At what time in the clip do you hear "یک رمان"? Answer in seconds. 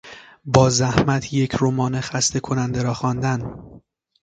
1.33-2.01